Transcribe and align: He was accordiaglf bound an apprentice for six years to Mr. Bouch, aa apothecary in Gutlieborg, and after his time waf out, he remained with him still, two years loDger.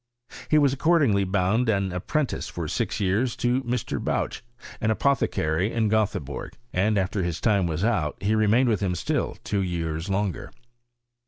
He 0.49 0.57
was 0.57 0.73
accordiaglf 0.73 1.31
bound 1.31 1.69
an 1.69 1.91
apprentice 1.91 2.47
for 2.47 2.67
six 2.67 2.99
years 2.99 3.35
to 3.35 3.61
Mr. 3.61 4.03
Bouch, 4.03 4.43
aa 4.81 4.89
apothecary 4.89 5.71
in 5.71 5.89
Gutlieborg, 5.91 6.55
and 6.73 6.97
after 6.97 7.21
his 7.21 7.39
time 7.39 7.67
waf 7.67 7.83
out, 7.83 8.17
he 8.19 8.33
remained 8.33 8.67
with 8.69 8.79
him 8.79 8.95
still, 8.95 9.37
two 9.43 9.61
years 9.61 10.07
loDger. 10.07 10.49